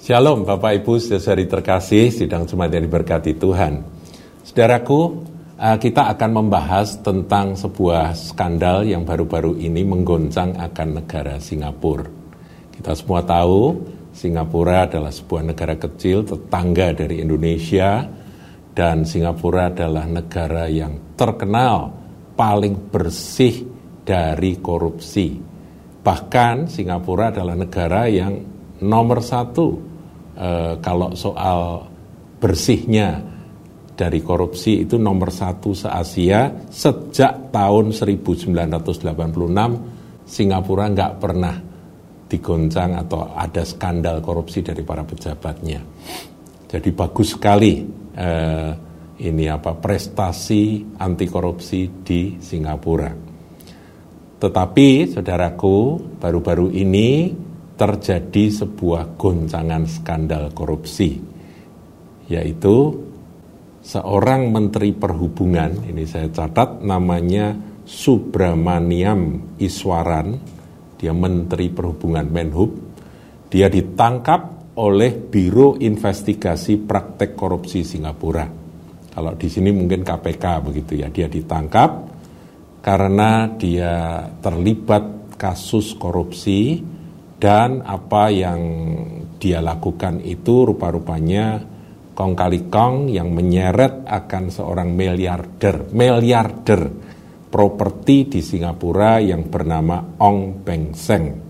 [0.00, 3.84] Shalom Bapak Ibu saudari terkasih sidang Jumat yang diberkati Tuhan.
[4.40, 5.28] Saudaraku,
[5.60, 12.08] eh, kita akan membahas tentang sebuah skandal yang baru-baru ini menggoncang akan negara Singapura.
[12.72, 13.76] Kita semua tahu
[14.16, 18.00] Singapura adalah sebuah negara kecil tetangga dari Indonesia
[18.72, 21.92] dan Singapura adalah negara yang terkenal
[22.40, 23.68] paling bersih
[24.00, 25.36] dari korupsi.
[26.00, 28.32] Bahkan Singapura adalah negara yang
[28.80, 29.89] nomor satu
[30.30, 31.90] Eh, kalau soal
[32.40, 33.20] bersihnya
[33.92, 38.48] dari korupsi itu nomor satu se-Asia sejak tahun 1986
[40.24, 41.54] Singapura nggak pernah
[42.30, 45.82] digoncang atau ada skandal korupsi dari para pejabatnya.
[46.70, 47.82] Jadi bagus sekali
[48.14, 48.70] eh,
[49.20, 53.10] ini apa prestasi anti korupsi di Singapura.
[54.40, 55.76] Tetapi saudaraku
[56.16, 57.49] baru-baru ini
[57.80, 61.16] terjadi sebuah goncangan skandal korupsi,
[62.28, 62.76] yaitu
[63.80, 67.56] seorang menteri perhubungan, ini saya catat namanya
[67.88, 70.36] Subramaniam Iswaran,
[71.00, 72.70] dia menteri perhubungan Menhub,
[73.48, 78.44] dia ditangkap oleh Biro Investigasi Praktek Korupsi Singapura.
[79.10, 81.90] Kalau di sini mungkin KPK begitu ya, dia ditangkap
[82.84, 86.84] karena dia terlibat kasus korupsi
[87.40, 88.60] dan apa yang
[89.40, 91.64] dia lakukan itu rupa-rupanya
[92.12, 96.82] kong kali kong yang menyeret akan seorang miliarder, miliarder
[97.48, 101.48] properti di Singapura yang bernama Ong Beng Seng.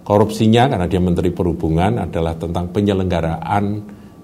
[0.00, 3.64] Korupsinya karena dia Menteri Perhubungan adalah tentang penyelenggaraan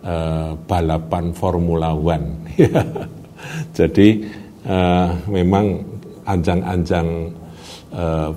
[0.01, 2.57] eh, balapan Formula One.
[3.79, 4.09] Jadi
[4.65, 5.67] eh, memang
[6.25, 7.09] anjang-anjang
[7.93, 8.31] eh,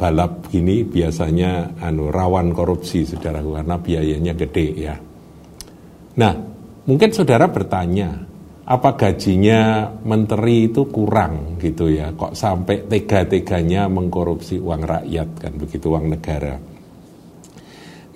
[0.00, 4.96] balap gini biasanya anu rawan korupsi saudara karena biayanya gede ya.
[6.16, 6.32] Nah,
[6.88, 8.08] mungkin saudara bertanya,
[8.64, 12.16] apa gajinya menteri itu kurang gitu ya?
[12.16, 16.56] Kok sampai tega-teganya mengkorupsi uang rakyat kan begitu uang negara.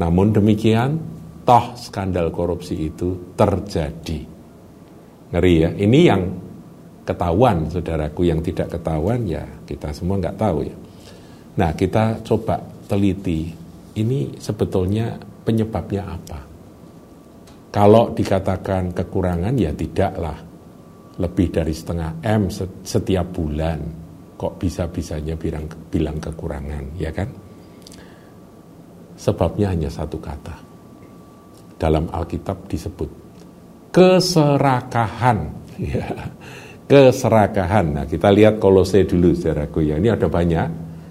[0.00, 0.96] Namun demikian,
[1.42, 4.20] toh skandal korupsi itu terjadi.
[5.32, 6.22] Ngeri ya, ini yang
[7.02, 10.76] ketahuan saudaraku, yang tidak ketahuan ya kita semua nggak tahu ya.
[11.58, 13.50] Nah kita coba teliti,
[13.98, 16.40] ini sebetulnya penyebabnya apa?
[17.72, 20.36] Kalau dikatakan kekurangan ya tidaklah
[21.16, 22.52] lebih dari setengah M
[22.84, 23.80] setiap bulan
[24.36, 27.28] kok bisa-bisanya bilang, bilang kekurangan ya kan?
[29.16, 30.71] Sebabnya hanya satu kata
[31.82, 33.10] dalam Alkitab disebut
[33.90, 35.38] keserakahan.
[35.82, 36.04] Ya,
[36.86, 37.96] keserakahan.
[37.96, 39.98] Nah, kita lihat kolose dulu saudaraku ya.
[39.98, 40.68] Ini ada banyak.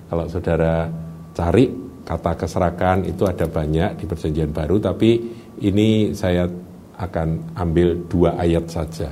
[0.08, 0.88] Kalau saudara
[1.34, 1.66] cari
[2.06, 5.18] kata keserakahan itu ada banyak di perjanjian baru, tapi
[5.66, 6.46] ini saya
[6.96, 9.10] akan ambil dua ayat saja.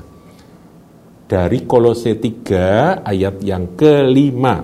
[1.27, 4.63] Dari kolose 3 ayat yang kelima.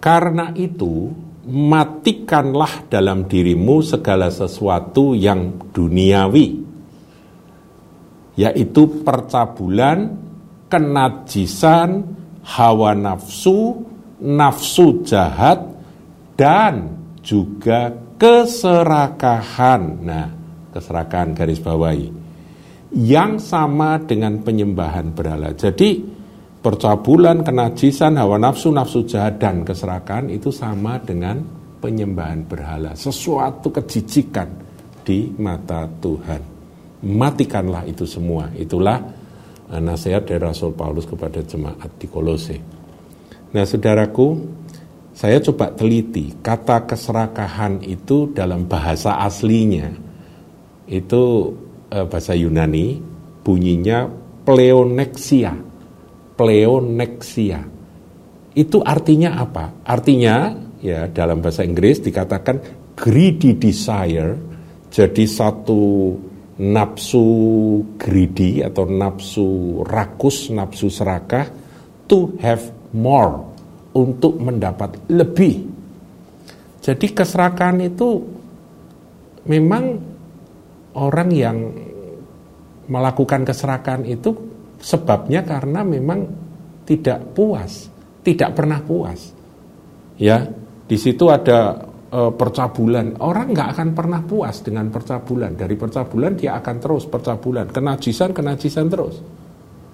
[0.00, 6.60] Karena itu, matikanlah dalam dirimu segala sesuatu yang duniawi,
[8.36, 10.12] yaitu percabulan,
[10.68, 12.04] kenajisan,
[12.44, 13.80] hawa nafsu,
[14.20, 15.64] nafsu jahat,
[16.36, 19.82] dan juga keserakahan.
[20.04, 20.28] Nah,
[20.76, 22.12] keserakahan garis bawahi.
[22.92, 25.52] Yang sama dengan penyembahan berhala.
[25.52, 26.17] Jadi,
[26.58, 31.40] percabulan, kenajisan, hawa nafsu, nafsu jahat, dan keserakahan itu sama dengan
[31.78, 32.92] penyembahan berhala.
[32.98, 34.50] Sesuatu kejijikan
[35.06, 36.42] di mata Tuhan.
[37.06, 38.50] Matikanlah itu semua.
[38.58, 38.98] Itulah
[39.70, 42.58] eh, nasihat dari Rasul Paulus kepada jemaat di Kolose.
[43.48, 44.28] Nah, saudaraku,
[45.14, 49.88] saya coba teliti kata keserakahan itu dalam bahasa aslinya
[50.90, 51.54] itu
[51.88, 52.98] eh, bahasa Yunani
[53.46, 54.10] bunyinya
[54.42, 55.67] pleonexia.
[56.38, 57.66] Pleonexia.
[58.54, 59.82] Itu artinya apa?
[59.82, 62.62] Artinya ya dalam bahasa Inggris dikatakan
[62.94, 64.38] greedy desire
[64.88, 66.14] jadi satu
[66.58, 67.26] nafsu
[67.98, 71.46] greedy atau nafsu rakus, nafsu serakah
[72.06, 72.62] to have
[72.94, 73.44] more
[73.94, 75.66] untuk mendapat lebih.
[76.82, 78.22] Jadi keserakahan itu
[79.44, 79.98] memang
[80.96, 81.58] orang yang
[82.88, 84.47] melakukan keserakahan itu
[84.78, 86.24] sebabnya karena memang
[86.88, 87.90] tidak puas,
[88.24, 89.36] tidak pernah puas.
[90.18, 90.48] Ya,
[90.88, 93.20] di situ ada e, percabulan.
[93.20, 95.54] Orang nggak akan pernah puas dengan percabulan.
[95.54, 99.20] Dari percabulan dia akan terus percabulan, kenajisan, kenajisan terus.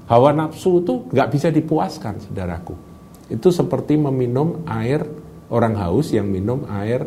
[0.06, 2.74] Hawa nafsu itu nggak bisa dipuaskan, saudaraku.
[3.28, 5.02] Itu seperti meminum air
[5.48, 7.04] orang haus yang minum air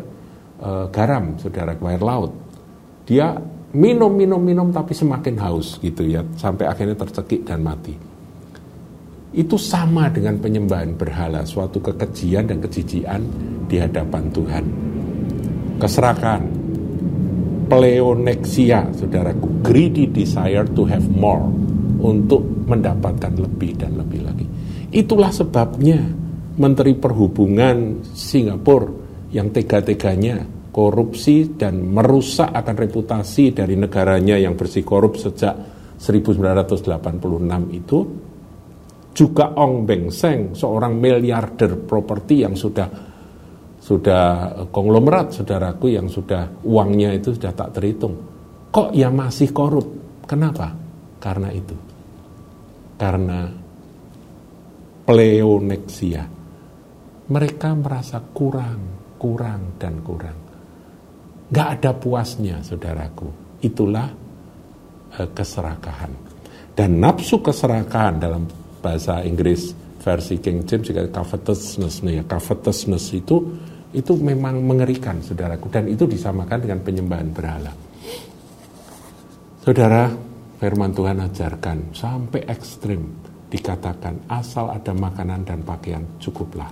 [0.60, 2.32] e, garam, saudara, air laut.
[3.08, 3.34] Dia
[3.76, 7.92] minum, minum, minum tapi semakin haus gitu ya, sampai akhirnya tercekik dan mati.
[9.28, 13.22] Itu sama dengan penyembahan berhala, suatu kekejian dan kejijian
[13.68, 14.64] di hadapan Tuhan.
[15.78, 16.42] Keserakahan,
[17.68, 21.44] pleonexia, saudaraku, greedy desire to have more,
[21.98, 24.46] untuk mendapatkan lebih dan lebih lagi.
[24.94, 26.00] Itulah sebabnya
[26.58, 28.90] Menteri Perhubungan Singapura
[29.34, 35.58] yang tega-teganya korupsi dan merusak akan reputasi dari negaranya yang bersih korup sejak
[35.98, 37.18] 1986
[37.74, 37.98] itu
[39.10, 42.86] juga Ong Beng Seng seorang miliarder properti yang sudah
[43.82, 44.22] sudah
[44.70, 48.14] konglomerat saudaraku yang sudah uangnya itu sudah tak terhitung
[48.70, 49.90] kok ya masih korup
[50.22, 50.70] kenapa
[51.18, 51.74] karena itu
[52.94, 53.50] karena
[55.08, 56.28] pleonexia.
[57.32, 60.47] Mereka merasa kurang, kurang, dan kurang.
[61.48, 63.28] Gak ada puasnya, saudaraku.
[63.64, 64.08] Itulah
[65.16, 66.12] uh, keserakahan.
[66.76, 68.44] Dan nafsu keserakahan dalam
[68.78, 73.36] bahasa Inggris versi King James juga covetousness, ya, covetousness itu
[73.88, 75.72] itu memang mengerikan, saudaraku.
[75.72, 77.72] Dan itu disamakan dengan penyembahan berhala.
[79.64, 80.12] Saudara,
[80.60, 83.00] firman Tuhan ajarkan sampai ekstrim
[83.48, 86.68] dikatakan asal ada makanan dan pakaian cukuplah.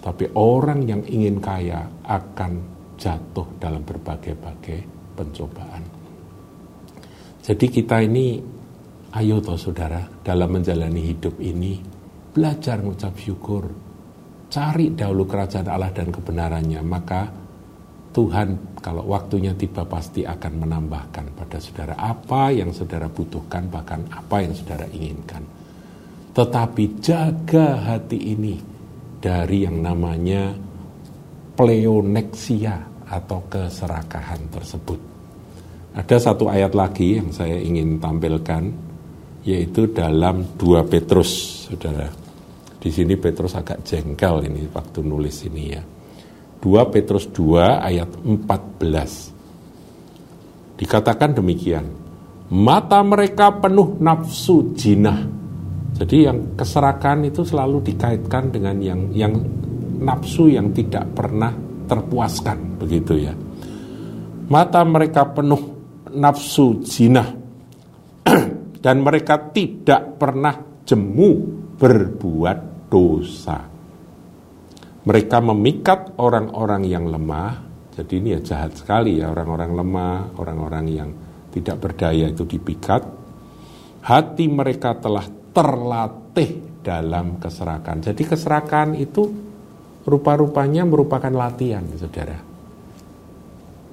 [0.00, 4.80] Tapi orang yang ingin kaya akan jatuh dalam berbagai-bagai
[5.16, 5.82] pencobaan.
[7.40, 8.36] Jadi kita ini,
[9.16, 11.80] ayo toh saudara, dalam menjalani hidup ini,
[12.36, 13.64] belajar mengucap syukur.
[14.52, 17.22] Cari dahulu kerajaan Allah dan kebenarannya, maka
[18.10, 24.42] Tuhan kalau waktunya tiba pasti akan menambahkan pada saudara apa yang saudara butuhkan, bahkan apa
[24.42, 25.46] yang saudara inginkan.
[26.34, 28.58] Tetapi jaga hati ini
[29.22, 30.69] dari yang namanya
[31.60, 34.96] pleonexia atau keserakahan tersebut.
[35.92, 38.72] Ada satu ayat lagi yang saya ingin tampilkan,
[39.44, 41.28] yaitu dalam 2 Petrus,
[41.68, 42.08] saudara.
[42.80, 45.84] Di sini Petrus agak jengkel ini waktu nulis ini ya.
[46.64, 50.80] 2 Petrus 2 ayat 14.
[50.80, 51.84] Dikatakan demikian,
[52.56, 55.40] mata mereka penuh nafsu jinah
[56.00, 59.36] jadi yang keserakan itu selalu dikaitkan dengan yang yang
[60.00, 61.52] nafsu yang tidak pernah
[61.86, 63.34] terpuaskan begitu ya.
[64.50, 65.62] Mata mereka penuh
[66.10, 67.22] nafsu zina
[68.84, 71.30] dan mereka tidak pernah jemu
[71.78, 73.58] berbuat dosa.
[75.00, 77.70] Mereka memikat orang-orang yang lemah.
[77.94, 81.10] Jadi ini ya jahat sekali ya orang-orang lemah, orang-orang yang
[81.50, 83.02] tidak berdaya itu dipikat.
[84.00, 88.00] Hati mereka telah terlatih dalam keserakan.
[88.00, 89.49] Jadi keserakan itu
[90.10, 92.34] rupa-rupanya merupakan latihan, saudara.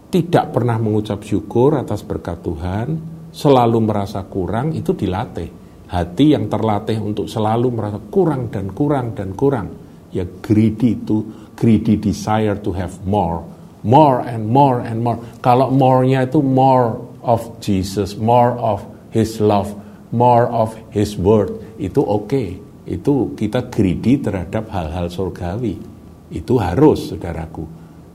[0.08, 2.88] Tidak pernah mengucap syukur atas berkat Tuhan,
[3.30, 5.70] selalu merasa kurang, itu dilatih.
[5.88, 9.68] Hati yang terlatih untuk selalu merasa kurang dan kurang dan kurang.
[10.12, 11.24] Ya greedy itu,
[11.56, 13.46] greedy desire to have more.
[13.86, 15.22] More and more and more.
[15.40, 18.84] Kalau more-nya itu more of Jesus, more of
[19.16, 19.72] His love,
[20.12, 22.28] more of His word itu oke.
[22.28, 22.58] Okay.
[22.88, 25.97] Itu kita greedy terhadap hal-hal surgawi.
[26.31, 27.63] Itu harus, saudaraku.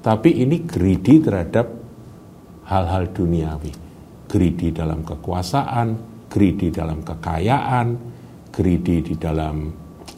[0.03, 1.67] Tapi ini greedy terhadap
[2.69, 3.73] hal-hal duniawi.
[4.29, 5.89] Greedy dalam kekuasaan,
[6.29, 7.87] greedy dalam kekayaan,
[8.53, 9.69] greedy di dalam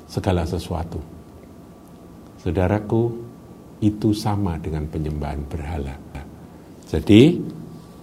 [0.06, 0.98] segala sesuatu.
[2.40, 3.02] Saudaraku,
[3.82, 5.94] itu sama dengan penyembahan berhala.
[6.88, 7.22] Jadi,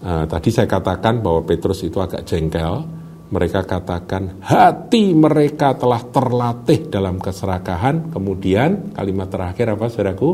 [0.04, 3.01] eh, tadi saya katakan bahwa Petrus itu agak jengkel,
[3.32, 8.12] mereka katakan hati mereka telah terlatih dalam keserakahan.
[8.12, 10.30] Kemudian kalimat terakhir apa saudaraku?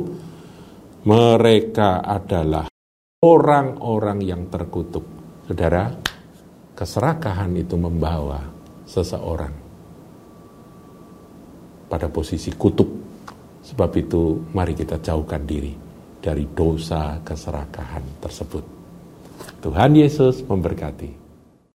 [1.06, 2.66] Mereka adalah
[3.22, 5.06] orang-orang yang terkutuk.
[5.46, 5.94] Saudara,
[6.74, 8.42] keserakahan itu membawa
[8.90, 9.54] seseorang
[11.86, 13.06] pada posisi kutuk.
[13.62, 15.76] Sebab itu mari kita jauhkan diri
[16.18, 18.64] dari dosa keserakahan tersebut.
[19.62, 21.27] Tuhan Yesus memberkati.